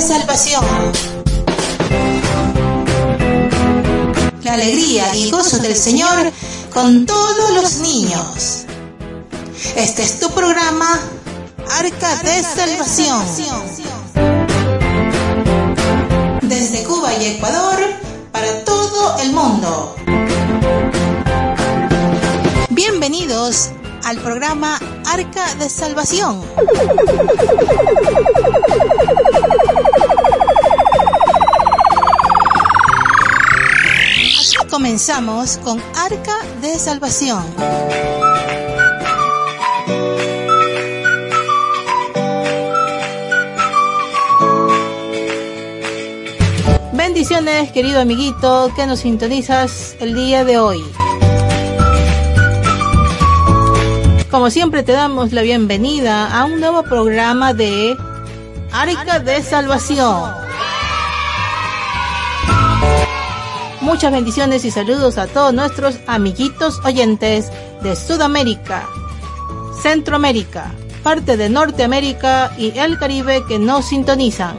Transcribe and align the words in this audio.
salvación. 0.00 0.64
La 4.44 4.54
alegría 4.54 5.14
y 5.16 5.30
gozo 5.30 5.58
del 5.58 5.76
Señor 5.76 6.32
con 6.72 7.06
todos 7.06 7.54
los 7.54 7.78
niños. 7.78 8.64
Este 9.76 10.02
es 10.02 10.20
tu 10.20 10.30
programa 10.30 11.00
Arca 11.78 12.16
de 12.22 12.42
Salvación. 12.42 13.22
Desde 16.42 16.84
Cuba 16.84 17.12
y 17.14 17.26
Ecuador 17.26 17.78
para 18.32 18.64
todo 18.64 19.18
el 19.20 19.32
mundo. 19.32 19.96
Bienvenidos 22.70 23.70
al 24.04 24.18
programa 24.18 24.78
Arca 25.06 25.54
de 25.56 25.68
Salvación. 25.68 26.42
Comenzamos 34.78 35.58
con 35.64 35.82
Arca 35.96 36.36
de 36.62 36.78
Salvación. 36.78 37.42
Bendiciones, 46.92 47.72
querido 47.72 48.00
amiguito, 48.00 48.70
que 48.76 48.86
nos 48.86 49.00
sintonizas 49.00 49.96
el 49.98 50.14
día 50.14 50.44
de 50.44 50.58
hoy. 50.58 50.84
Como 54.30 54.48
siempre 54.48 54.84
te 54.84 54.92
damos 54.92 55.32
la 55.32 55.42
bienvenida 55.42 56.28
a 56.28 56.44
un 56.44 56.60
nuevo 56.60 56.84
programa 56.84 57.52
de 57.52 57.96
Arca 58.70 59.18
de 59.18 59.42
Salvación. 59.42 60.47
Muchas 63.88 64.12
bendiciones 64.12 64.66
y 64.66 64.70
saludos 64.70 65.16
a 65.16 65.26
todos 65.26 65.54
nuestros 65.54 65.98
amiguitos 66.06 66.78
oyentes 66.84 67.50
de 67.82 67.96
Sudamérica, 67.96 68.86
Centroamérica, 69.80 70.72
parte 71.02 71.38
de 71.38 71.48
Norteamérica 71.48 72.52
y 72.58 72.78
el 72.78 72.98
Caribe 72.98 73.42
que 73.48 73.58
nos 73.58 73.86
sintonizan. 73.86 74.58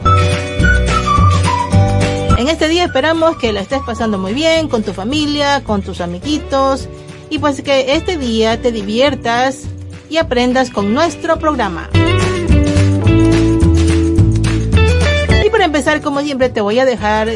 En 2.38 2.48
este 2.48 2.66
día 2.66 2.86
esperamos 2.86 3.36
que 3.36 3.52
la 3.52 3.60
estés 3.60 3.78
pasando 3.86 4.18
muy 4.18 4.34
bien 4.34 4.66
con 4.66 4.82
tu 4.82 4.92
familia, 4.92 5.62
con 5.62 5.82
tus 5.82 6.00
amiguitos 6.00 6.88
y 7.30 7.38
pues 7.38 7.62
que 7.62 7.94
este 7.94 8.18
día 8.18 8.60
te 8.60 8.72
diviertas 8.72 9.60
y 10.10 10.16
aprendas 10.16 10.70
con 10.70 10.92
nuestro 10.92 11.38
programa. 11.38 11.88
Y 15.46 15.50
para 15.50 15.66
empezar, 15.66 16.00
como 16.00 16.20
siempre, 16.20 16.48
te 16.48 16.60
voy 16.60 16.80
a 16.80 16.84
dejar 16.84 17.28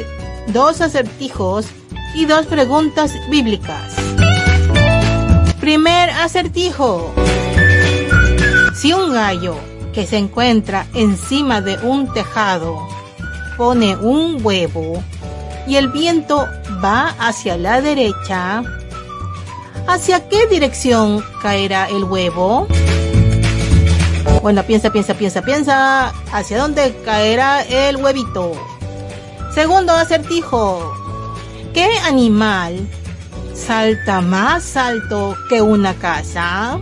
dos 0.48 0.81
acertijos 0.81 1.69
y 2.15 2.27
dos 2.27 2.47
preguntas 2.47 3.12
bíblicas. 3.29 3.95
Primer 5.61 6.11
acertijo. 6.11 7.12
Si 8.75 8.93
un 8.93 9.12
gallo 9.12 9.57
que 9.93 10.07
se 10.07 10.19
encuentra 10.19 10.87
encima 10.95 11.61
de 11.61 11.79
un 11.79 12.12
tejado 12.12 12.87
pone 13.57 13.97
un 13.97 14.45
huevo 14.45 15.03
y 15.67 15.77
el 15.77 15.89
viento 15.89 16.47
va 16.85 17.15
hacia 17.19 17.57
la 17.57 17.81
derecha, 17.81 18.62
¿hacia 19.87 20.29
qué 20.29 20.47
dirección 20.47 21.25
caerá 21.41 21.89
el 21.89 22.05
huevo? 22.05 22.67
Bueno, 24.42 24.62
piensa, 24.65 24.91
piensa, 24.91 25.15
piensa, 25.15 25.41
piensa. 25.41 26.13
¿Hacia 26.30 26.58
dónde 26.58 26.95
caerá 27.05 27.63
el 27.63 27.97
huevito? 27.97 28.53
Segundo 29.55 29.95
acertijo. 29.95 31.04
¿Qué 31.74 31.98
animal 32.05 32.86
salta 33.52 34.20
más 34.20 34.77
alto 34.77 35.36
que 35.48 35.61
una 35.61 35.95
casa? 35.95 36.79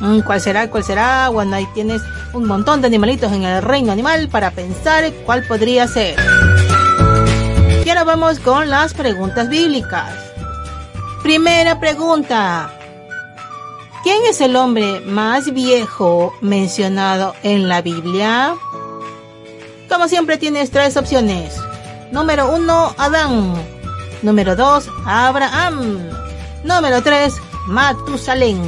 Mm, 0.00 0.20
¿Cuál 0.20 0.40
será? 0.40 0.70
¿Cuál 0.70 0.82
será? 0.82 1.28
Bueno, 1.28 1.54
ahí 1.56 1.68
tienes 1.74 2.00
un 2.32 2.46
montón 2.46 2.80
de 2.80 2.86
animalitos 2.86 3.30
en 3.32 3.42
el 3.42 3.60
reino 3.60 3.92
animal 3.92 4.28
para 4.28 4.50
pensar 4.50 5.12
cuál 5.26 5.44
podría 5.46 5.86
ser. 5.86 6.16
Y 7.84 7.88
ahora 7.90 8.04
vamos 8.04 8.38
con 8.38 8.70
las 8.70 8.94
preguntas 8.94 9.50
bíblicas. 9.50 10.10
Primera 11.22 11.78
pregunta. 11.78 12.72
¿Quién 14.02 14.22
es 14.26 14.40
el 14.40 14.56
hombre 14.56 15.00
más 15.00 15.52
viejo 15.52 16.32
mencionado 16.40 17.34
en 17.42 17.68
la 17.68 17.82
Biblia? 17.82 18.54
Como 19.90 20.08
siempre 20.08 20.38
tienes 20.38 20.70
tres 20.70 20.96
opciones. 20.96 21.56
Número 22.10 22.50
uno, 22.54 22.94
Adán. 22.96 23.77
Número 24.22 24.56
dos, 24.56 24.88
Abraham. 25.06 25.98
Número 26.64 27.02
tres, 27.02 27.34
Matusalén. 27.66 28.60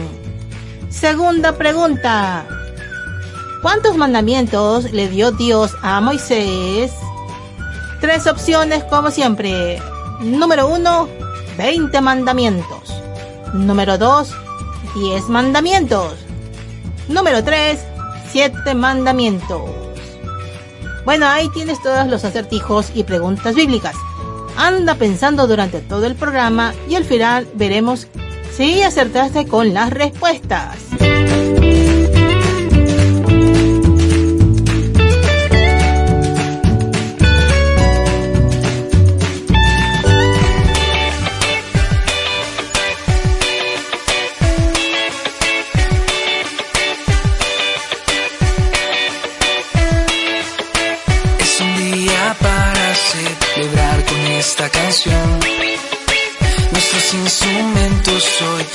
Segunda 0.91 1.53
pregunta. 1.53 2.47
¿Cuántos 3.63 3.97
mandamientos 3.97 4.93
le 4.93 5.09
dio 5.09 5.33
Dios 5.33 5.73
a 5.83 6.01
Moisés? 6.01 6.93
Tres 8.01 8.27
opciones 8.27 8.85
como 8.85 9.11
siempre. 9.11 9.83
Número 10.21 10.69
uno, 10.69 11.09
20 11.59 12.01
mandamientos. 12.01 12.95
Número 13.53 13.99
2, 13.99 14.33
10 14.95 15.29
mandamientos. 15.29 16.15
Número 17.09 17.43
3, 17.43 17.79
7 18.31 18.75
mandamientos. 18.75 19.61
Bueno, 21.05 21.27
ahí 21.27 21.49
tienes 21.51 21.83
todos 21.83 22.07
los 22.07 22.25
acertijos 22.25 22.93
y 22.95 23.05
preguntas 23.05 23.55
bíblicas. 23.55 23.97
Anda 24.63 24.95
pensando 24.95 25.47
durante 25.47 25.81
todo 25.81 26.05
el 26.05 26.15
programa 26.15 26.75
y 26.87 26.95
al 26.95 27.05
final 27.05 27.49
veremos 27.55 28.09
si 28.55 28.83
acertaste 28.83 29.47
con 29.47 29.73
las 29.73 29.89
respuestas. 29.89 30.77
Instrumentos 58.09 58.43
hoy 58.43 58.70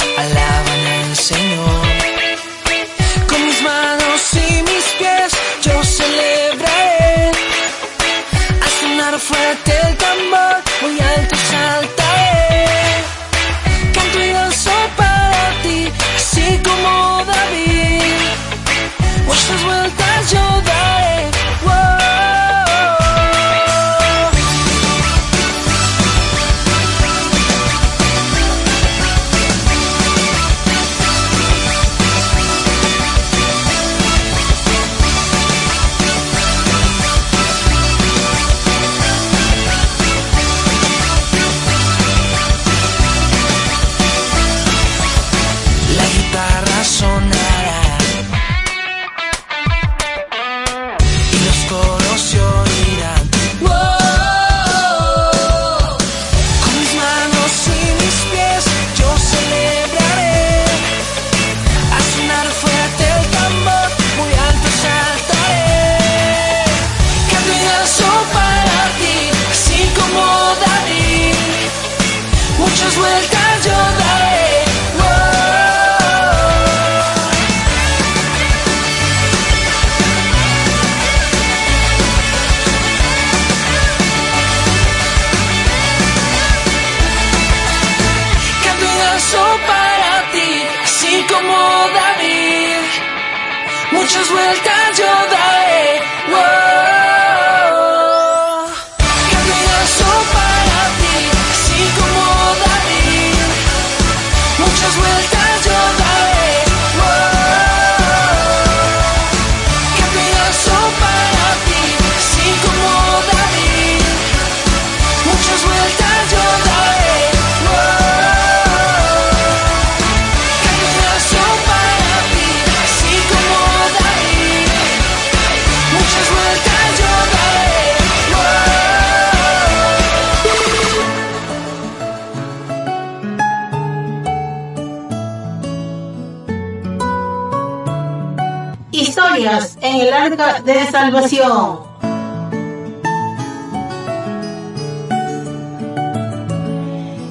De 140.35 140.85
salvación. 140.91 141.79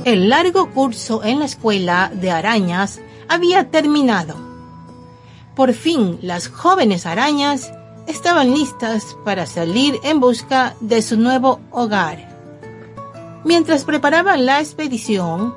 El 0.07 0.31
largo 0.31 0.71
curso 0.71 1.23
en 1.23 1.39
la 1.39 1.45
escuela 1.45 2.11
de 2.15 2.31
arañas 2.31 3.03
había 3.29 3.71
terminado. 3.71 4.37
Por 5.55 5.75
fin 5.75 6.19
las 6.23 6.49
jóvenes 6.49 7.05
arañas 7.05 7.75
estaban 8.07 8.55
listas 8.55 9.19
para 9.23 9.45
salir 9.45 10.01
en 10.03 10.19
busca 10.21 10.75
de 10.81 11.03
su 11.03 11.19
nuevo 11.19 11.61
hogar. 11.73 12.31
Mientras 13.45 13.85
preparaban 13.85 14.47
la 14.47 14.61
expedición, 14.61 15.55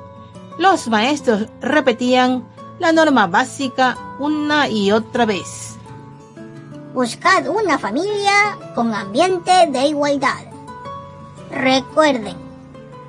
los 0.58 0.88
maestros 0.88 1.46
repetían 1.62 2.46
la 2.78 2.92
norma 2.92 3.26
básica 3.26 3.96
una 4.18 4.68
y 4.68 4.92
otra 4.92 5.24
vez. 5.24 5.67
Buscad 6.98 7.46
una 7.46 7.78
familia 7.78 8.58
con 8.74 8.92
ambiente 8.92 9.52
de 9.70 9.86
igualdad. 9.86 10.46
Recuerden, 11.48 12.34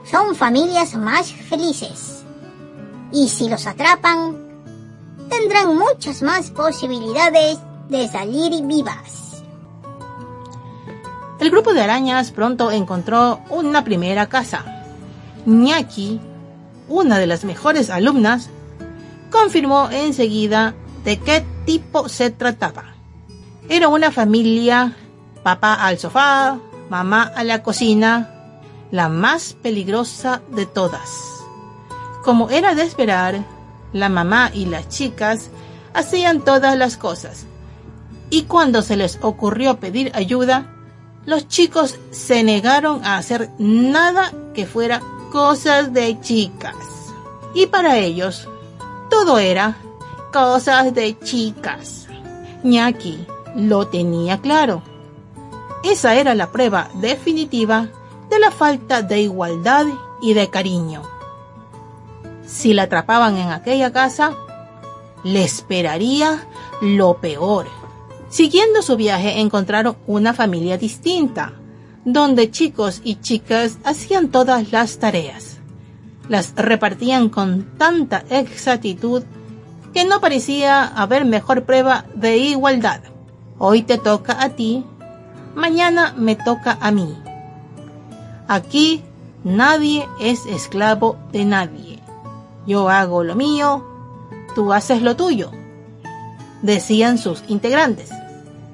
son 0.04 0.36
familias 0.36 0.94
más 0.94 1.32
felices. 1.32 2.24
Y 3.12 3.30
si 3.30 3.50
los 3.50 3.66
atrapan, 3.66 4.38
tendrán 5.28 5.76
muchas 5.76 6.22
más 6.22 6.52
posibilidades 6.52 7.58
de 7.90 8.08
salir 8.08 8.64
vivas. 8.64 9.42
El 11.40 11.50
grupo 11.50 11.74
de 11.74 11.82
arañas 11.82 12.30
pronto 12.30 12.70
encontró 12.70 13.40
una 13.50 13.84
primera 13.84 14.30
casa. 14.30 14.84
Ñaki, 15.48 16.22
una 16.90 17.18
de 17.18 17.26
las 17.26 17.44
mejores 17.44 17.90
alumnas, 17.90 18.52
confirmó 19.32 19.90
enseguida 19.90 20.76
de 21.04 21.18
qué 21.18 21.44
tipo 21.66 22.08
se 22.08 22.30
trataba. 22.30 22.99
Era 23.72 23.88
una 23.88 24.12
familia, 24.12 24.96
papá 25.44 25.76
al 25.76 26.00
sofá, 26.00 26.58
mamá 26.90 27.32
a 27.36 27.44
la 27.44 27.62
cocina, 27.62 28.60
la 28.90 29.10
más 29.10 29.54
peligrosa 29.54 30.42
de 30.50 30.66
todas. 30.66 31.12
Como 32.24 32.50
era 32.50 32.74
de 32.74 32.82
esperar, 32.82 33.46
la 33.94 34.10
mamá 34.10 34.50
y 34.52 34.66
las 34.66 34.90
chicas 34.90 35.52
hacían 35.94 36.42
todas 36.42 36.76
las 36.80 36.98
cosas. 36.98 37.46
Y 38.32 38.44
cuando 38.44 38.82
se 38.82 38.98
les 38.98 39.20
ocurrió 39.22 39.80
pedir 39.80 40.12
ayuda, 40.16 40.66
los 41.28 41.48
chicos 41.48 42.00
se 42.10 42.44
negaron 42.44 43.06
a 43.06 43.18
hacer 43.18 43.52
nada 43.60 44.34
que 44.56 44.66
fuera 44.66 45.00
cosas 45.32 45.94
de 45.94 46.20
chicas. 46.22 46.76
Y 47.54 47.68
para 47.68 48.00
ellos, 48.00 48.50
todo 49.12 49.38
era 49.38 49.78
cosas 50.34 50.92
de 50.96 51.20
chicas. 51.20 52.08
Ñaki 52.64 53.28
lo 53.56 53.88
tenía 53.88 54.40
claro. 54.40 54.82
Esa 55.84 56.16
era 56.16 56.36
la 56.36 56.52
prueba 56.52 56.90
definitiva 56.96 57.90
de 58.30 58.40
la 58.40 58.52
falta 58.52 59.02
de 59.02 59.22
igualdad 59.22 59.86
y 60.22 60.34
de 60.34 60.50
cariño. 60.50 61.02
Si 62.46 62.74
la 62.74 62.84
atrapaban 62.84 63.38
en 63.38 63.50
aquella 63.50 63.92
casa, 63.92 64.36
le 65.24 65.44
esperaría 65.44 66.48
lo 66.82 67.18
peor. 67.18 67.68
Siguiendo 68.30 68.82
su 68.82 68.96
viaje 68.96 69.40
encontraron 69.40 69.98
una 70.06 70.34
familia 70.34 70.78
distinta, 70.78 71.54
donde 72.06 72.52
chicos 72.52 73.02
y 73.04 73.16
chicas 73.16 73.78
hacían 73.84 74.30
todas 74.30 74.72
las 74.72 75.00
tareas. 75.00 75.58
Las 76.28 76.54
repartían 76.56 77.30
con 77.30 77.78
tanta 77.78 78.24
exactitud 78.30 79.24
que 79.94 80.06
no 80.06 80.22
parecía 80.22 80.86
haber 80.86 81.26
mejor 81.26 81.64
prueba 81.64 82.06
de 82.16 82.38
igualdad. 82.38 83.02
Hoy 83.62 83.82
te 83.82 83.98
toca 83.98 84.42
a 84.42 84.52
ti, 84.52 84.86
mañana 85.54 86.14
me 86.16 86.38
toca 86.38 86.78
a 86.80 86.92
mí. 86.92 87.14
Aquí 88.48 89.04
nadie 89.44 90.08
es 90.22 90.46
esclavo 90.46 91.18
de 91.34 91.44
nadie. 91.44 92.00
Yo 92.66 92.90
hago 92.90 93.26
lo 93.26 93.36
mío, 93.36 93.84
tú 94.56 94.72
haces 94.72 95.02
lo 95.02 95.18
tuyo, 95.18 95.52
decían 96.62 97.18
sus 97.18 97.44
integrantes. 97.50 98.12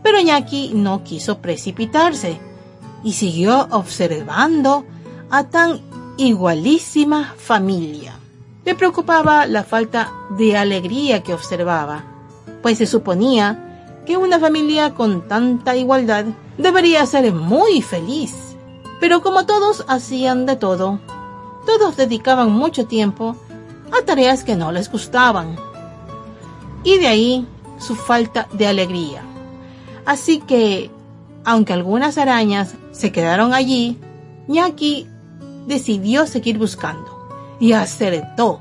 Pero 0.04 0.22
Ñaki 0.22 0.74
no 0.76 1.04
quiso 1.04 1.40
precipitarse 1.40 2.40
y 3.04 3.14
siguió 3.14 3.68
observando 3.72 4.86
a 5.32 5.46
tan 5.46 5.82
igualísima 6.18 7.34
familia. 7.38 8.14
Le 8.66 8.76
preocupaba 8.76 9.48
la 9.48 9.64
falta 9.64 10.12
de 10.38 10.56
alegría 10.56 11.24
que 11.24 11.34
observaba, 11.34 12.04
pues 12.62 12.78
se 12.78 12.86
suponía 12.86 13.65
que 14.06 14.18
una 14.18 14.40
familia 14.40 14.94
con 14.94 15.28
tanta 15.28 15.76
igualdad 15.76 16.26
debería 16.58 17.06
ser 17.06 17.34
muy 17.34 17.82
feliz. 17.82 18.56
Pero 19.00 19.22
como 19.22 19.46
todos 19.46 19.84
hacían 19.88 20.46
de 20.46 20.56
todo, 20.56 21.00
todos 21.66 21.98
dedicaban 21.98 22.52
mucho 22.52 22.86
tiempo 22.86 23.36
a 23.92 24.06
tareas 24.06 24.44
que 24.44 24.56
no 24.56 24.72
les 24.72 24.92
gustaban. 24.92 25.58
Y 26.84 26.98
de 26.98 27.08
ahí 27.08 27.48
su 27.78 27.96
falta 27.96 28.48
de 28.54 28.68
alegría. 28.68 29.24
Así 30.06 30.40
que, 30.40 30.92
aunque 31.44 31.74
algunas 31.74 32.18
arañas 32.18 32.76
se 32.92 33.12
quedaron 33.12 33.54
allí, 33.54 33.98
Ñaki 34.48 35.08
decidió 35.68 36.28
seguir 36.28 36.58
buscando 36.58 37.28
y 37.60 37.74
acertó, 37.74 38.60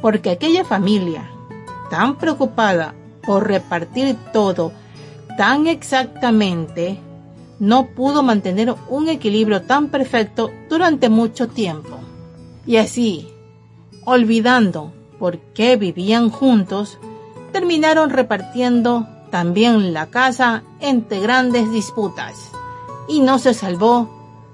porque 0.00 0.30
aquella 0.30 0.64
familia, 0.64 1.28
tan 1.90 2.16
preocupada 2.16 2.94
por 3.26 3.46
repartir 3.46 4.16
todo 4.32 4.72
tan 5.36 5.66
exactamente, 5.66 6.98
no 7.58 7.88
pudo 7.88 8.22
mantener 8.22 8.74
un 8.88 9.08
equilibrio 9.08 9.62
tan 9.62 9.88
perfecto 9.88 10.50
durante 10.68 11.08
mucho 11.08 11.48
tiempo. 11.48 11.98
Y 12.66 12.78
así, 12.78 13.28
olvidando 14.04 14.92
por 15.18 15.38
qué 15.54 15.76
vivían 15.76 16.30
juntos, 16.30 16.98
terminaron 17.52 18.10
repartiendo 18.10 19.06
también 19.30 19.92
la 19.92 20.06
casa 20.06 20.62
entre 20.80 21.20
grandes 21.20 21.70
disputas. 21.70 22.50
Y 23.08 23.20
no 23.20 23.38
se 23.38 23.54
salvó 23.54 24.10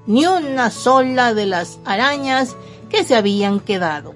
ni 0.07 0.27
una 0.27 0.71
sola 0.71 1.35
de 1.35 1.47
las 1.47 1.79
arañas 1.85 2.57
que 2.91 3.05
se 3.05 3.15
habían 3.15 3.61
quedado. 3.61 4.15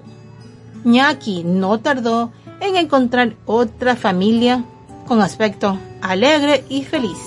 Ñaki 0.83 1.43
no 1.43 1.79
tardó 1.79 2.31
en 2.59 2.75
encontrar 2.75 3.35
otra 3.45 3.95
familia 3.95 4.63
con 5.07 5.21
aspecto 5.21 5.79
alegre 6.01 6.63
y 6.69 6.83
feliz. 6.83 7.17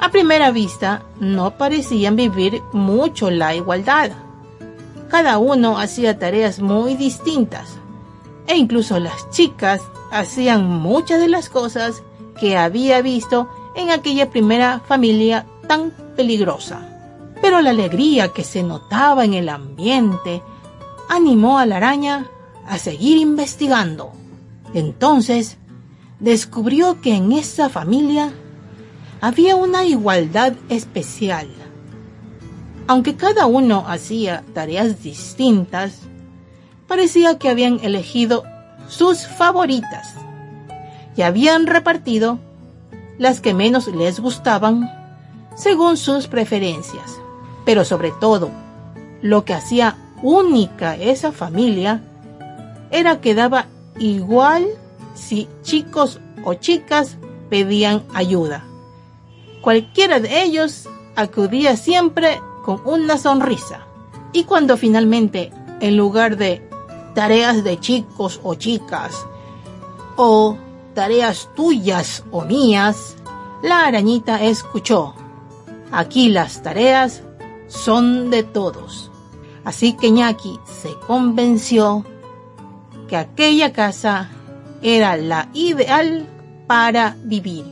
A 0.00 0.10
primera 0.10 0.50
vista 0.50 1.02
no 1.20 1.56
parecían 1.56 2.16
vivir 2.16 2.60
mucho 2.72 3.30
la 3.30 3.54
igualdad. 3.54 4.10
Cada 5.08 5.38
uno 5.38 5.78
hacía 5.78 6.18
tareas 6.18 6.60
muy 6.60 6.96
distintas 6.96 7.78
e 8.46 8.56
incluso 8.56 8.98
las 8.98 9.30
chicas 9.30 9.80
hacían 10.10 10.66
muchas 10.66 11.20
de 11.20 11.28
las 11.28 11.48
cosas 11.48 12.02
que 12.38 12.56
había 12.56 13.00
visto 13.00 13.48
en 13.76 13.90
aquella 13.90 14.30
primera 14.30 14.80
familia 14.80 15.46
tan 15.68 15.92
peligrosa. 16.16 16.88
Pero 17.40 17.60
la 17.60 17.70
alegría 17.70 18.28
que 18.28 18.44
se 18.44 18.62
notaba 18.62 19.24
en 19.24 19.34
el 19.34 19.48
ambiente 19.48 20.42
animó 21.08 21.58
a 21.58 21.66
la 21.66 21.76
araña 21.76 22.26
a 22.66 22.78
seguir 22.78 23.18
investigando. 23.18 24.12
Entonces, 24.74 25.56
descubrió 26.20 27.00
que 27.00 27.14
en 27.14 27.32
esa 27.32 27.68
familia 27.68 28.32
había 29.20 29.56
una 29.56 29.84
igualdad 29.84 30.54
especial. 30.68 31.48
Aunque 32.86 33.16
cada 33.16 33.46
uno 33.46 33.84
hacía 33.86 34.44
tareas 34.54 35.02
distintas, 35.02 36.00
parecía 36.86 37.38
que 37.38 37.48
habían 37.48 37.80
elegido 37.82 38.44
sus 38.88 39.26
favoritas. 39.26 40.14
y 41.14 41.22
habían 41.22 41.66
repartido 41.66 42.38
las 43.18 43.42
que 43.42 43.52
menos 43.52 43.86
les 43.88 44.18
gustaban 44.18 44.90
según 45.54 45.98
sus 45.98 46.26
preferencias. 46.26 47.20
Pero 47.66 47.84
sobre 47.84 48.12
todo, 48.12 48.50
lo 49.20 49.44
que 49.44 49.52
hacía 49.52 49.96
única 50.22 50.96
esa 50.96 51.30
familia 51.32 52.02
era 52.92 53.20
que 53.20 53.34
daba 53.34 53.66
igual 53.98 54.66
si 55.14 55.48
chicos 55.62 56.20
o 56.44 56.54
chicas 56.54 57.16
pedían 57.50 58.04
ayuda. 58.14 58.64
Cualquiera 59.60 60.20
de 60.20 60.42
ellos 60.42 60.88
acudía 61.16 61.76
siempre 61.76 62.40
con 62.64 62.80
una 62.84 63.18
sonrisa. 63.18 63.86
Y 64.32 64.44
cuando 64.44 64.76
finalmente, 64.76 65.52
en 65.80 65.96
lugar 65.96 66.36
de 66.36 66.66
tareas 67.14 67.64
de 67.64 67.78
chicos 67.78 68.40
o 68.42 68.54
chicas, 68.54 69.26
o 70.16 70.56
tareas 70.94 71.48
tuyas 71.54 72.24
o 72.30 72.42
mías, 72.42 73.16
la 73.62 73.86
arañita 73.86 74.42
escuchó. 74.42 75.14
Aquí 75.90 76.28
las 76.28 76.62
tareas 76.62 77.22
son 77.68 78.30
de 78.30 78.42
todos. 78.42 79.10
Así 79.64 79.92
que 79.92 80.10
Ñaki 80.10 80.58
se 80.64 80.94
convenció 81.06 82.04
que 83.12 83.18
aquella 83.18 83.74
casa 83.74 84.30
era 84.80 85.18
la 85.18 85.50
ideal 85.52 86.26
para 86.66 87.14
vivir. 87.22 87.62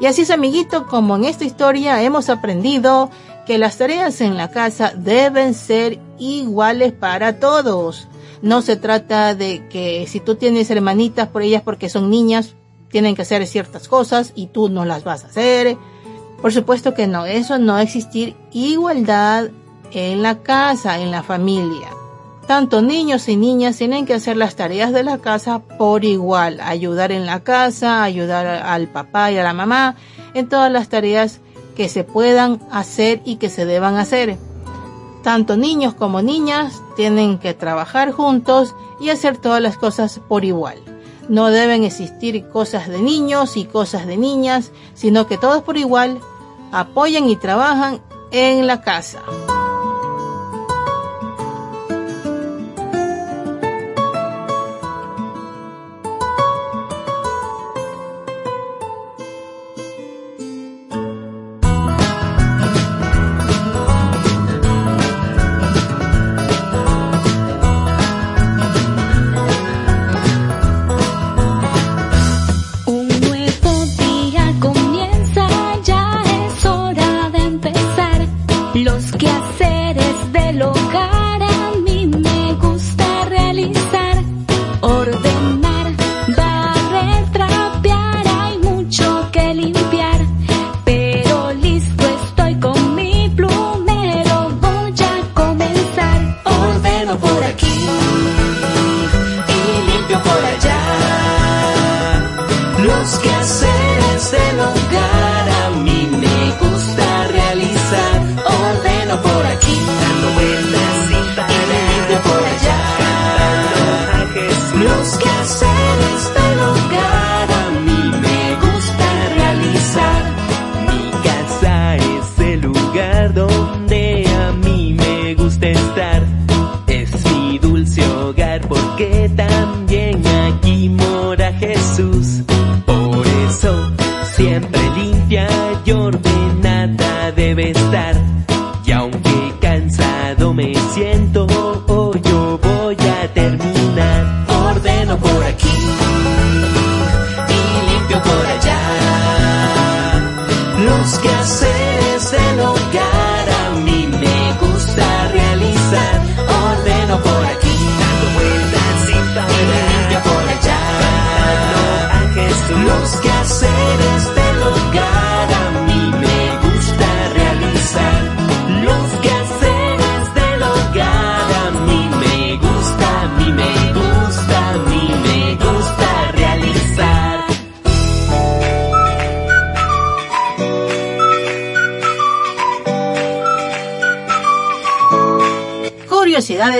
Y 0.00 0.06
así 0.06 0.22
es, 0.22 0.30
amiguito, 0.30 0.86
como 0.86 1.16
en 1.16 1.24
esta 1.24 1.44
historia 1.44 2.00
hemos 2.04 2.28
aprendido 2.28 3.10
que 3.48 3.58
las 3.58 3.78
tareas 3.78 4.20
en 4.20 4.36
la 4.36 4.52
casa 4.52 4.92
deben 4.96 5.54
ser 5.54 5.98
iguales 6.20 6.92
para 6.92 7.40
todos. 7.40 8.06
No 8.40 8.62
se 8.62 8.76
trata 8.76 9.34
de 9.34 9.66
que 9.66 10.06
si 10.06 10.20
tú 10.20 10.36
tienes 10.36 10.70
hermanitas 10.70 11.26
por 11.26 11.42
ellas 11.42 11.62
porque 11.64 11.88
son 11.88 12.10
niñas, 12.10 12.54
tienen 12.92 13.16
que 13.16 13.22
hacer 13.22 13.44
ciertas 13.48 13.88
cosas 13.88 14.30
y 14.36 14.46
tú 14.46 14.68
no 14.68 14.84
las 14.84 15.02
vas 15.02 15.24
a 15.24 15.26
hacer. 15.26 15.76
Por 16.40 16.52
supuesto 16.52 16.94
que 16.94 17.08
no, 17.08 17.26
eso 17.26 17.58
no 17.58 17.76
existir 17.80 18.36
igualdad 18.52 19.50
en 19.92 20.22
la 20.22 20.42
casa, 20.42 21.00
en 21.00 21.10
la 21.10 21.22
familia. 21.22 21.88
Tanto 22.46 22.80
niños 22.80 23.28
y 23.28 23.36
niñas 23.36 23.76
tienen 23.76 24.06
que 24.06 24.14
hacer 24.14 24.36
las 24.38 24.56
tareas 24.56 24.92
de 24.92 25.02
la 25.02 25.18
casa 25.18 25.58
por 25.58 26.04
igual, 26.06 26.60
ayudar 26.60 27.12
en 27.12 27.26
la 27.26 27.40
casa, 27.40 28.02
ayudar 28.02 28.46
al 28.46 28.88
papá 28.88 29.30
y 29.30 29.36
a 29.36 29.42
la 29.42 29.52
mamá 29.52 29.96
en 30.32 30.48
todas 30.48 30.72
las 30.72 30.88
tareas 30.88 31.40
que 31.76 31.90
se 31.90 32.04
puedan 32.04 32.60
hacer 32.70 33.20
y 33.26 33.36
que 33.36 33.50
se 33.50 33.66
deban 33.66 33.96
hacer. 33.96 34.38
Tanto 35.22 35.58
niños 35.58 35.92
como 35.92 36.22
niñas 36.22 36.80
tienen 36.96 37.38
que 37.38 37.52
trabajar 37.52 38.12
juntos 38.12 38.74
y 38.98 39.10
hacer 39.10 39.36
todas 39.36 39.60
las 39.60 39.76
cosas 39.76 40.18
por 40.26 40.44
igual. 40.44 40.78
No 41.28 41.48
deben 41.48 41.84
existir 41.84 42.48
cosas 42.48 42.88
de 42.88 43.02
niños 43.02 43.58
y 43.58 43.66
cosas 43.66 44.06
de 44.06 44.16
niñas, 44.16 44.72
sino 44.94 45.26
que 45.26 45.36
todos 45.36 45.62
por 45.62 45.76
igual 45.76 46.18
apoyan 46.72 47.28
y 47.28 47.36
trabajan 47.36 48.00
en 48.30 48.66
la 48.66 48.80
casa. 48.80 49.20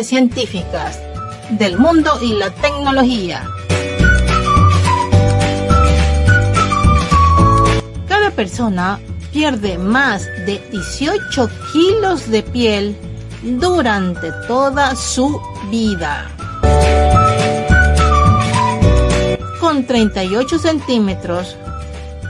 Científicas 0.02 0.98
del 1.50 1.78
mundo 1.78 2.18
y 2.20 2.32
la 2.34 2.50
tecnología. 2.50 3.48
Cada 8.08 8.30
persona 8.32 8.98
pierde 9.32 9.78
más 9.78 10.24
de 10.46 10.60
18 10.72 11.48
kilos 11.72 12.28
de 12.28 12.42
piel 12.42 12.96
durante 13.42 14.32
toda 14.48 14.96
su 14.96 15.40
vida. 15.70 16.26
Con 19.60 19.86
38 19.86 20.58
centímetros, 20.58 21.56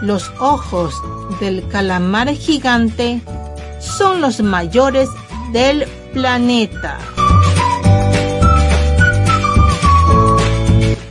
los 0.03 0.31
ojos 0.39 0.95
del 1.41 1.67
calamar 1.69 2.29
gigante 2.35 3.23
son 3.81 4.21
los 4.21 4.41
mayores 4.43 5.09
del 5.53 5.87
planeta. 6.13 6.99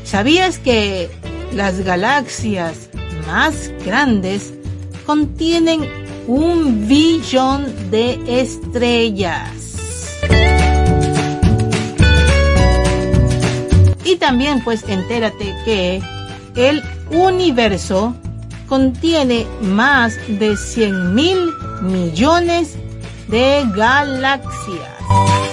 ¿Sabías 0.08 0.58
que 0.58 1.10
las 1.52 1.82
galaxias 1.82 2.88
más 3.28 3.70
grandes 3.86 4.54
contienen 5.06 5.82
un 6.28 6.88
billón 6.88 7.66
de 7.92 8.18
estrellas? 8.42 9.50
Y 14.06 14.16
también 14.16 14.64
pues 14.64 14.88
entérate 14.88 15.54
que 15.66 16.02
el 16.56 16.82
universo 17.12 18.16
contiene 18.70 19.46
más 19.62 20.16
de 20.40 20.56
100 20.56 21.16
mil 21.16 21.52
millones 21.82 22.78
de 23.28 23.66
galaxias. 23.76 25.47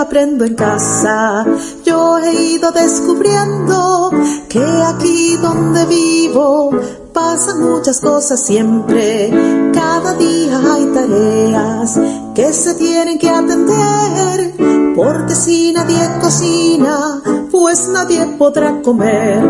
Aprendo 0.00 0.46
en 0.46 0.54
casa, 0.54 1.44
yo 1.84 2.18
he 2.18 2.54
ido 2.54 2.72
descubriendo 2.72 4.10
que 4.48 4.64
aquí 4.86 5.36
donde 5.36 5.84
vivo 5.84 6.70
pasan 7.12 7.60
muchas 7.60 8.00
cosas 8.00 8.40
siempre. 8.40 9.30
Cada 9.74 10.14
día 10.14 10.58
hay 10.72 10.86
tareas 10.86 12.00
que 12.34 12.52
se 12.52 12.74
tienen 12.74 13.18
que 13.18 13.28
atender, 13.28 14.54
porque 14.96 15.34
si 15.34 15.72
nadie 15.72 16.00
cocina, 16.20 17.20
pues 17.50 17.86
nadie 17.88 18.24
podrá 18.38 18.80
comer. 18.80 19.42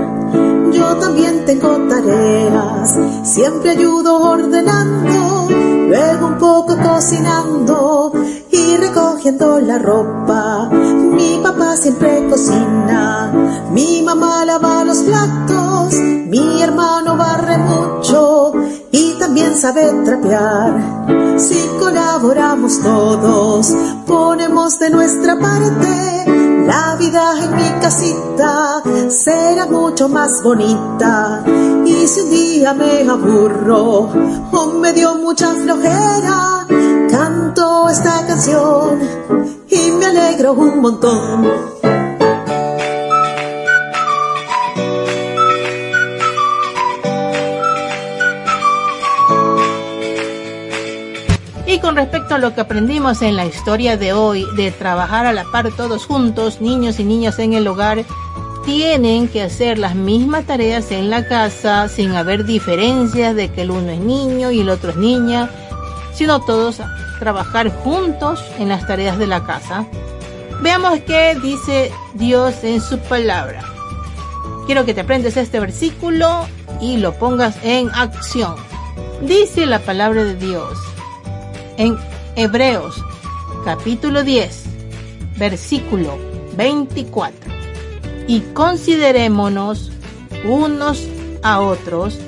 Yo 0.73 0.97
también 0.97 1.45
tengo 1.47 1.77
tareas, 1.89 2.95
siempre 3.23 3.71
ayudo 3.71 4.17
ordenando, 4.17 5.49
luego 5.89 6.27
un 6.27 6.39
poco 6.39 6.77
cocinando 6.77 8.13
y 8.51 8.77
recogiendo 8.77 9.61
la 9.61 9.79
ropa. 9.79 10.69
Mi 10.71 11.41
papá 11.43 11.77
siempre 11.77 12.27
cocina, 12.29 13.33
mi 13.73 14.03
mamá 14.03 14.45
lava 14.45 14.85
los 14.85 14.99
platos, 14.99 15.95
mi 15.95 16.63
hermano 16.63 17.17
barre 17.17 17.59
mucho 17.59 18.53
y 18.91 19.15
también 19.19 19.57
sabe 19.57 19.93
trapear. 20.05 21.39
Si 21.39 21.59
colaboramos 21.79 22.81
todos, 22.83 23.75
ponemos 24.07 24.79
de 24.79 24.91
nuestra 24.91 25.39
parte, 25.39 26.25
la 26.67 26.97
vida 26.97 27.33
en 27.43 27.57
mi 27.57 27.81
casita 27.81 28.83
será 29.09 29.67
mucho 29.67 30.09
más 30.09 30.43
bonita. 30.43 31.43
Y 31.85 32.07
si 32.07 32.21
un 32.21 32.31
día 32.31 32.75
me 32.75 33.09
aburro 33.09 34.09
o 34.53 34.67
me 34.81 34.93
dio 34.93 35.15
mucha 35.15 35.49
flojera, 35.55 36.67
canto 37.21 37.91
esta 37.91 38.27
canción 38.27 38.99
y 39.69 39.91
me 39.91 40.07
alegro 40.07 40.55
un 40.55 40.81
montón. 40.81 41.51
Y 51.67 51.79
con 51.81 51.95
respecto 51.95 52.37
a 52.37 52.39
lo 52.39 52.55
que 52.55 52.63
aprendimos 52.63 53.21
en 53.21 53.37
la 53.37 53.45
historia 53.45 53.99
de 53.99 54.15
hoy, 54.15 54.47
de 54.57 54.71
trabajar 54.71 55.27
a 55.27 55.35
la 55.35 55.45
par 55.45 55.71
todos 55.77 56.07
juntos, 56.07 56.63
niños 56.63 56.99
y 57.01 57.05
niñas 57.05 57.39
en 57.39 57.53
el 57.53 57.69
hogar, 57.69 58.03
tienen 58.65 59.29
que 59.29 59.43
hacer 59.43 59.79
las 59.79 59.95
mismas 59.95 60.47
tareas 60.47 60.91
en 60.91 61.11
la 61.11 61.29
casa 61.29 61.87
sin 61.89 62.13
haber 62.13 62.47
diferencias 62.47 63.37
de 63.37 63.53
que 63.53 63.61
el 63.61 63.73
uno 63.73 63.91
es 63.91 64.01
niño 64.01 64.51
y 64.51 64.61
el 64.61 64.71
otro 64.71 64.93
es 64.93 64.97
niña, 64.97 65.51
sino 66.15 66.41
todos 66.41 66.81
trabajar 67.21 67.71
juntos 67.85 68.43
en 68.59 68.69
las 68.69 68.85
tareas 68.87 69.19
de 69.19 69.29
la 69.29 69.45
casa. 69.45 69.87
Veamos 70.63 70.99
qué 71.07 71.37
dice 71.41 71.93
Dios 72.15 72.65
en 72.65 72.81
su 72.81 72.99
palabra. 72.99 73.63
Quiero 74.67 74.85
que 74.85 74.95
te 74.95 75.03
aprendes 75.03 75.37
este 75.37 75.61
versículo 75.61 76.47
y 76.81 76.97
lo 76.97 77.15
pongas 77.15 77.57
en 77.63 77.89
acción. 77.91 78.57
Dice 79.23 79.67
la 79.67 79.79
palabra 79.79 80.25
de 80.25 80.35
Dios 80.35 80.79
en 81.77 81.97
Hebreos 82.37 83.05
capítulo 83.65 84.23
10, 84.25 84.65
versículo 85.39 86.19
24. 86.57 87.39
Y 88.27 88.41
considerémonos 88.53 89.91
unos 90.45 91.07
a 91.43 91.61
otros 91.61 92.19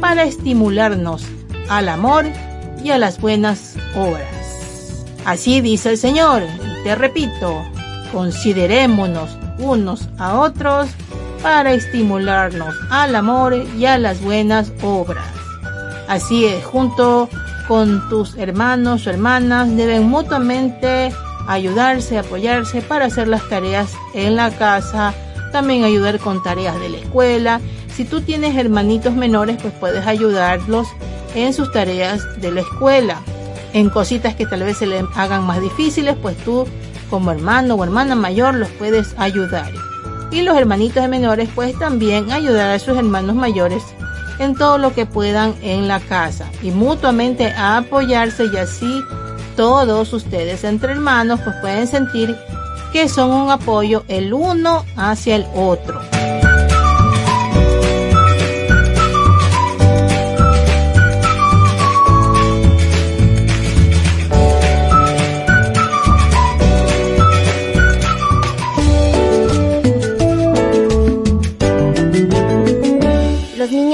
para 0.00 0.24
estimularnos 0.24 1.24
al 1.68 1.88
amor 1.88 2.26
y 2.82 2.90
a 2.90 2.98
las 2.98 3.20
buenas 3.20 3.76
obras. 3.96 4.33
Así 5.24 5.60
dice 5.60 5.90
el 5.90 5.98
Señor, 5.98 6.42
y 6.42 6.84
te 6.84 6.94
repito, 6.94 7.62
considerémonos 8.12 9.30
unos 9.58 10.08
a 10.18 10.38
otros 10.38 10.88
para 11.42 11.72
estimularnos 11.72 12.74
al 12.90 13.14
amor 13.16 13.54
y 13.54 13.86
a 13.86 13.98
las 13.98 14.20
buenas 14.20 14.72
obras. 14.82 15.26
Así 16.08 16.44
es, 16.44 16.64
junto 16.64 17.28
con 17.66 18.06
tus 18.10 18.36
hermanos 18.36 19.06
o 19.06 19.10
hermanas 19.10 19.74
deben 19.74 20.08
mutuamente 20.08 21.12
ayudarse, 21.48 22.18
apoyarse 22.18 22.82
para 22.82 23.06
hacer 23.06 23.28
las 23.28 23.48
tareas 23.48 23.92
en 24.14 24.36
la 24.36 24.50
casa, 24.50 25.14
también 25.52 25.84
ayudar 25.84 26.18
con 26.18 26.42
tareas 26.42 26.78
de 26.80 26.90
la 26.90 26.98
escuela. 26.98 27.60
Si 27.94 28.04
tú 28.04 28.20
tienes 28.20 28.56
hermanitos 28.56 29.14
menores, 29.14 29.56
pues 29.60 29.72
puedes 29.74 30.06
ayudarlos 30.06 30.88
en 31.34 31.54
sus 31.54 31.72
tareas 31.72 32.40
de 32.40 32.52
la 32.52 32.60
escuela. 32.60 33.22
En 33.74 33.90
cositas 33.90 34.34
que 34.34 34.46
tal 34.46 34.62
vez 34.62 34.78
se 34.78 34.86
les 34.86 35.04
hagan 35.16 35.44
más 35.44 35.60
difíciles, 35.60 36.16
pues 36.22 36.36
tú 36.38 36.66
como 37.10 37.32
hermano 37.32 37.74
o 37.74 37.84
hermana 37.84 38.14
mayor 38.14 38.54
los 38.54 38.70
puedes 38.70 39.14
ayudar. 39.18 39.70
Y 40.30 40.42
los 40.42 40.56
hermanitos 40.56 41.08
menores, 41.08 41.48
pues 41.54 41.78
también 41.78 42.32
ayudar 42.32 42.70
a 42.70 42.78
sus 42.78 42.96
hermanos 42.96 43.36
mayores 43.36 43.82
en 44.38 44.54
todo 44.54 44.78
lo 44.78 44.94
que 44.94 45.06
puedan 45.06 45.54
en 45.62 45.88
la 45.88 46.00
casa 46.00 46.50
y 46.62 46.70
mutuamente 46.70 47.52
apoyarse 47.56 48.46
y 48.52 48.56
así 48.56 49.02
todos 49.56 50.12
ustedes 50.12 50.64
entre 50.64 50.92
hermanos 50.92 51.40
pues 51.44 51.54
pueden 51.60 51.86
sentir 51.86 52.36
que 52.92 53.08
son 53.08 53.30
un 53.30 53.50
apoyo 53.50 54.04
el 54.08 54.32
uno 54.32 54.84
hacia 54.96 55.36
el 55.36 55.46
otro. 55.54 56.00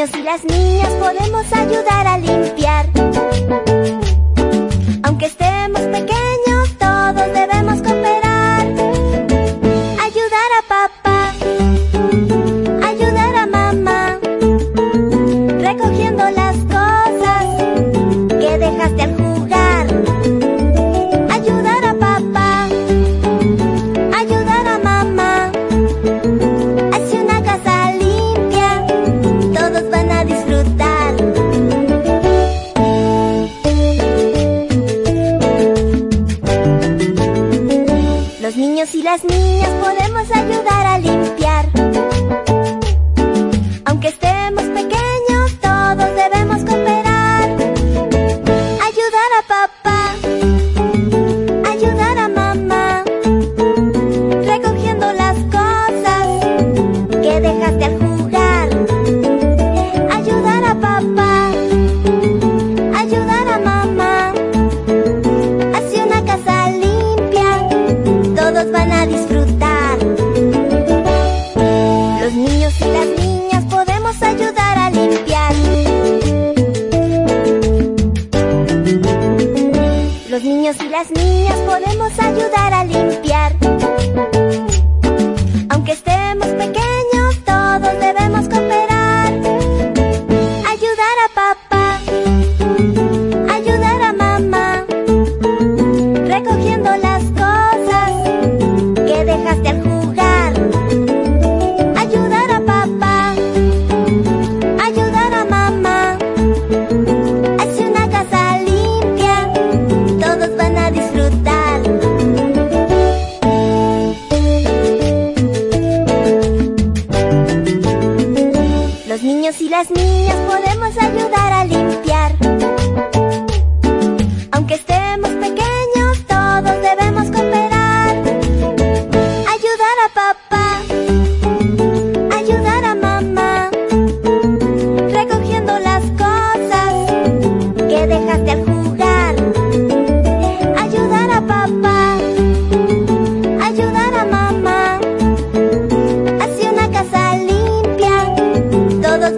Y 0.00 0.22
las 0.22 0.42
niñas 0.46 0.90
podemos 0.94 1.52
ayudar 1.52 2.06
a 2.06 2.16
limpiar. 2.16 2.86
Aunque 5.02 5.26
estemos 5.26 5.49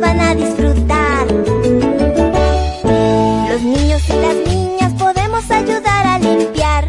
van 0.03 0.21
a 0.21 0.35
disfrutar. 0.35 1.27
Los 3.49 3.63
niños 3.63 4.03
y 4.09 4.13
las 4.13 4.37
niñas 4.49 4.93
podemos 4.99 5.49
ayudar 5.49 6.07
a 6.07 6.19
limpiar. 6.19 6.89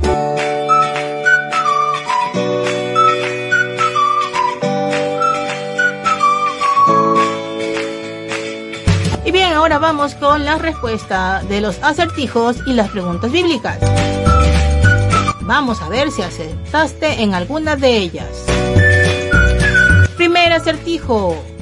Y 9.23 9.31
bien, 9.31 9.53
ahora 9.53 9.77
vamos 9.77 10.15
con 10.15 10.43
la 10.43 10.57
respuesta 10.57 11.43
de 11.47 11.61
los 11.61 11.81
acertijos 11.83 12.57
y 12.65 12.73
las 12.73 12.89
preguntas 12.89 13.31
bíblicas. 13.31 13.77
Vamos 15.41 15.81
a 15.81 15.89
ver 15.89 16.09
si 16.09 16.23
acertaste 16.23 17.21
en 17.21 17.35
alguna 17.35 17.75
de 17.75 17.95
ellas. 17.95 18.43
Primer 20.17 20.51
acertijo. 20.51 21.52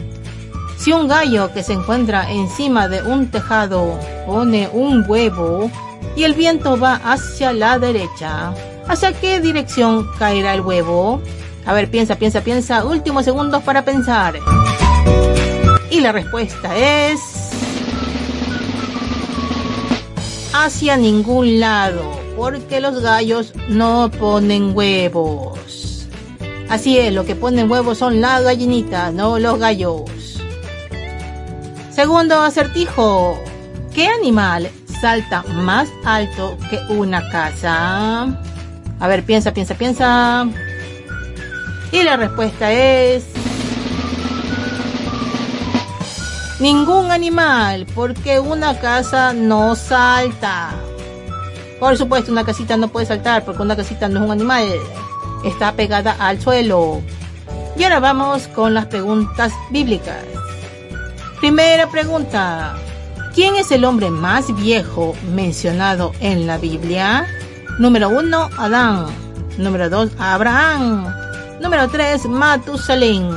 Si 0.82 0.91
un 0.91 1.08
gallo 1.08 1.54
que 1.54 1.62
se 1.62 1.74
encuentra 1.74 2.32
encima 2.32 2.88
de 2.88 3.04
un 3.04 3.30
tejado 3.30 4.00
pone 4.26 4.67
un 4.74 5.06
huevo 5.08 5.70
y 6.15 6.24
el 6.24 6.34
viento 6.34 6.76
va 6.76 6.96
hacia 6.96 7.54
la 7.54 7.78
derecha, 7.78 8.52
¿hacia 8.88 9.13
qué 9.13 9.39
dirección 9.39 10.08
caerá 10.17 10.56
el 10.56 10.62
huevo? 10.62 11.22
A 11.67 11.74
ver, 11.74 11.91
piensa, 11.91 12.15
piensa, 12.15 12.41
piensa. 12.41 12.84
Últimos 12.84 13.26
segundos 13.26 13.62
para 13.62 13.86
pensar. 13.86 14.39
Y 15.91 16.00
la 16.00 16.13
respuesta 16.13 16.76
es... 16.76 17.20
Hacia 20.52 20.98
ningún 20.98 21.60
lado, 21.60 22.02
porque 22.36 22.80
los 22.80 23.02
gallos 23.04 23.54
no 23.70 24.10
ponen 24.10 24.76
huevos. 24.76 26.08
Así 26.70 26.98
es, 26.98 27.13
lo 27.13 27.24
que 27.24 27.36
ponen 27.36 27.70
huevos 27.70 28.00
son 28.00 28.20
las 28.20 28.44
gallinitas, 28.44 29.13
no 29.13 29.38
los 29.38 29.60
gallos. 29.60 30.20
Segundo 32.02 32.42
acertijo. 32.42 33.40
¿Qué 33.94 34.08
animal 34.08 34.72
salta 35.00 35.44
más 35.44 35.88
alto 36.04 36.58
que 36.68 36.80
una 36.92 37.30
casa? 37.30 38.24
A 39.00 39.08
ver, 39.08 39.24
piensa, 39.24 39.54
piensa, 39.54 39.76
piensa. 39.76 40.48
Y 41.92 42.02
la 42.02 42.18
respuesta 42.18 42.72
es... 42.72 43.26
Ningún 46.60 47.12
animal, 47.12 47.86
porque 47.94 48.40
una 48.40 48.80
casa 48.80 49.32
no 49.32 49.76
salta. 49.76 50.72
Por 51.80 52.00
supuesto, 52.00 52.32
una 52.32 52.44
casita 52.44 52.78
no 52.78 52.88
puede 52.88 53.06
saltar, 53.06 53.46
porque 53.46 53.62
una 53.62 53.76
casita 53.76 54.10
no 54.10 54.22
es 54.22 54.26
un 54.26 54.32
animal. 54.32 54.66
Está 55.46 55.74
pegada 55.74 56.16
al 56.18 56.42
suelo. 56.42 57.00
Y 57.78 57.84
ahora 57.84 58.00
vamos 58.00 58.48
con 58.48 58.74
las 58.74 58.88
preguntas 58.88 59.54
bíblicas. 59.70 60.40
Primera 61.41 61.89
pregunta. 61.89 62.75
¿Quién 63.34 63.56
es 63.56 63.71
el 63.71 63.84
hombre 63.84 64.12
más 64.12 64.56
viejo 64.56 65.15
mencionado 65.34 66.12
en 66.19 66.45
la 66.45 66.60
Biblia? 66.60 67.25
Número 67.80 68.10
uno, 68.10 68.47
Adán. 68.60 69.08
Número 69.58 69.89
dos, 69.89 70.12
Abraham. 70.19 71.12
Número 71.60 71.89
3, 71.89 72.27
Matusalén. 72.27 73.27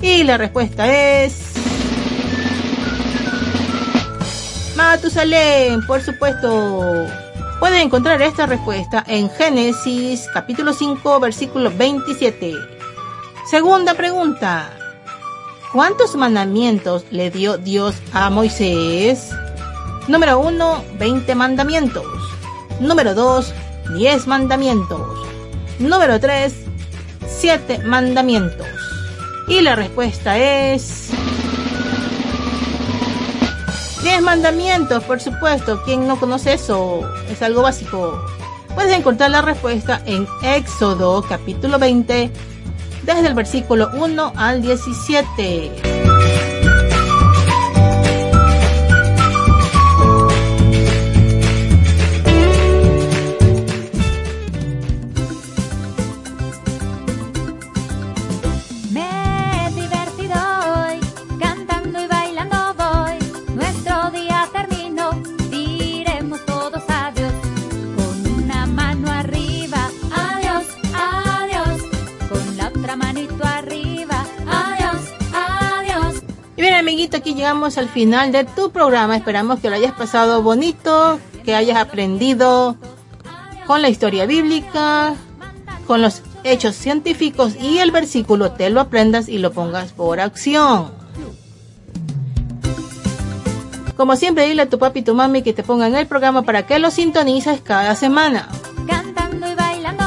Y 0.00 0.22
la 0.24 0.38
respuesta 0.38 0.86
es... 0.90 1.52
Matusalén, 4.74 5.86
por 5.86 6.00
supuesto. 6.00 7.06
Pueden 7.60 7.82
encontrar 7.82 8.22
esta 8.22 8.46
respuesta 8.46 9.04
en 9.06 9.28
Génesis 9.28 10.26
capítulo 10.32 10.72
5, 10.72 11.20
versículo 11.20 11.70
27. 11.70 12.54
Segunda 13.46 13.92
pregunta. 13.92 14.70
¿Cuántos 15.72 16.14
mandamientos 16.16 17.06
le 17.10 17.30
dio 17.30 17.56
Dios 17.56 17.94
a 18.12 18.28
Moisés? 18.28 19.30
Número 20.06 20.38
1, 20.38 20.84
20 20.98 21.34
mandamientos. 21.34 22.04
Número 22.78 23.14
2, 23.14 23.54
10 23.94 24.26
mandamientos. 24.26 25.00
Número 25.78 26.20
3, 26.20 26.52
siete 27.26 27.78
mandamientos? 27.78 28.66
Y 29.48 29.62
la 29.62 29.74
respuesta 29.74 30.38
es... 30.38 31.08
Diez 34.02 34.20
mandamientos, 34.20 35.02
por 35.04 35.20
supuesto. 35.20 35.82
¿Quién 35.84 36.06
no 36.06 36.20
conoce 36.20 36.52
eso? 36.52 37.00
Es 37.30 37.40
algo 37.40 37.62
básico. 37.62 38.22
Puedes 38.74 38.96
encontrar 38.96 39.30
la 39.30 39.40
respuesta 39.40 40.02
en 40.04 40.26
Éxodo 40.42 41.22
capítulo 41.22 41.78
20, 41.78 42.30
desde 43.02 43.28
el 43.28 43.34
versículo 43.34 43.90
1 43.94 44.32
al 44.36 44.62
17. 44.62 46.01
Llegamos 77.42 77.76
al 77.76 77.88
final 77.88 78.30
de 78.30 78.44
tu 78.44 78.70
programa. 78.70 79.16
Esperamos 79.16 79.58
que 79.58 79.68
lo 79.68 79.74
hayas 79.74 79.94
pasado 79.94 80.44
bonito, 80.44 81.18
que 81.44 81.56
hayas 81.56 81.76
aprendido 81.76 82.76
con 83.66 83.82
la 83.82 83.88
historia 83.88 84.26
bíblica, 84.26 85.16
con 85.88 86.02
los 86.02 86.22
hechos 86.44 86.76
científicos 86.76 87.56
y 87.60 87.78
el 87.78 87.90
versículo 87.90 88.52
te 88.52 88.70
lo 88.70 88.80
aprendas 88.80 89.28
y 89.28 89.38
lo 89.38 89.50
pongas 89.50 89.90
por 89.90 90.20
acción. 90.20 90.92
Como 93.96 94.14
siempre, 94.14 94.46
dile 94.46 94.62
a 94.62 94.70
tu 94.70 94.78
papi 94.78 95.00
y 95.00 95.02
tu 95.02 95.16
mami 95.16 95.42
que 95.42 95.52
te 95.52 95.64
pongan 95.64 95.96
el 95.96 96.06
programa 96.06 96.42
para 96.42 96.64
que 96.64 96.78
lo 96.78 96.92
sintonices 96.92 97.60
cada 97.60 97.96
semana. 97.96 98.48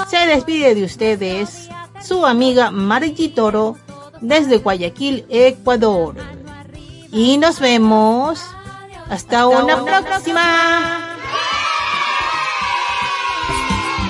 Se 0.10 0.26
despide 0.26 0.74
de 0.74 0.86
ustedes 0.86 1.68
su 2.02 2.26
amiga 2.26 2.72
Margie 2.72 3.28
Toro 3.28 3.76
desde 4.22 4.60
Guayaquil, 4.60 5.26
Ecuador 5.28 6.35
y 7.18 7.38
nos 7.38 7.62
vemos. 7.62 8.44
Hasta, 9.10 9.14
Hasta 9.14 9.48
una, 9.48 9.82
una, 9.82 10.02
próxima. 10.02 11.16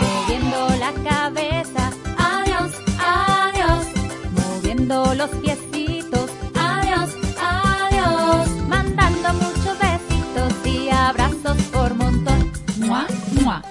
Moviendo 0.01 0.69
la 0.79 0.91
cabeza, 1.07 1.91
adiós, 2.17 2.71
adiós. 2.97 3.85
Moviendo 4.31 5.13
los 5.13 5.29
piecitos, 5.29 6.31
adiós, 6.55 7.11
adiós. 7.39 8.49
Mandando 8.67 9.33
muchos 9.33 9.77
besitos 9.77 10.65
y 10.65 10.89
abrazos 10.89 11.57
por 11.71 11.93
montón. 11.93 12.51
Mua, 12.79 13.05
mua. 13.39 13.61